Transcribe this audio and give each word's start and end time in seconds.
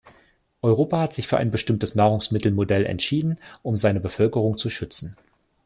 Europa 0.63 0.99
hat 0.99 1.13
sich 1.13 1.27
für 1.27 1.37
ein 1.37 1.51
bestimmtes 1.51 1.93
Nahrungsmittelmodell 1.93 2.87
entschieden, 2.87 3.37
um 3.61 3.77
seine 3.77 3.99
Bevölkerung 3.99 4.57
zu 4.57 4.67
schützen. 4.71 5.15